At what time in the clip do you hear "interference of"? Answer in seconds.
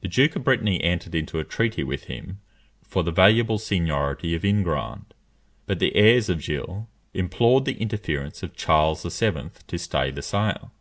7.80-8.56